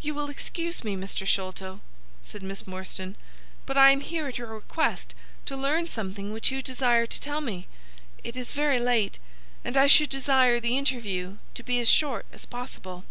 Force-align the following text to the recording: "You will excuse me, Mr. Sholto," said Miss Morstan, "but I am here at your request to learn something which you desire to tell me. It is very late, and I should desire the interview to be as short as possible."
"You 0.00 0.12
will 0.14 0.28
excuse 0.28 0.82
me, 0.82 0.96
Mr. 0.96 1.24
Sholto," 1.24 1.82
said 2.24 2.42
Miss 2.42 2.66
Morstan, 2.66 3.14
"but 3.64 3.78
I 3.78 3.90
am 3.92 4.00
here 4.00 4.26
at 4.26 4.36
your 4.36 4.48
request 4.48 5.14
to 5.46 5.56
learn 5.56 5.86
something 5.86 6.32
which 6.32 6.50
you 6.50 6.62
desire 6.62 7.06
to 7.06 7.20
tell 7.20 7.40
me. 7.40 7.68
It 8.24 8.36
is 8.36 8.54
very 8.54 8.80
late, 8.80 9.20
and 9.64 9.76
I 9.76 9.86
should 9.86 10.08
desire 10.10 10.58
the 10.58 10.76
interview 10.76 11.36
to 11.54 11.62
be 11.62 11.78
as 11.78 11.88
short 11.88 12.26
as 12.32 12.44
possible." 12.44 13.04